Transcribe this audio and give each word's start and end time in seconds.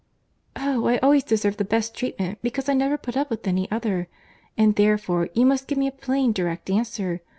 "Oh! 0.55 0.87
I 0.87 0.97
always 0.97 1.23
deserve 1.23 1.57
the 1.57 1.63
best 1.63 1.93
treatment, 1.93 2.39
because 2.41 2.67
I 2.67 2.73
never 2.73 2.97
put 2.97 3.15
up 3.15 3.29
with 3.29 3.47
any 3.47 3.69
other; 3.69 4.07
and, 4.57 4.75
therefore, 4.75 5.29
you 5.35 5.45
must 5.45 5.67
give 5.67 5.77
me 5.77 5.85
a 5.85 5.91
plain, 5.91 6.33
direct 6.33 6.71
answer. 6.71 7.21